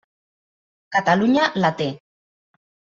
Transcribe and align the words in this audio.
Catalunya 0.97 1.47
la 1.63 1.75
té. 1.85 1.93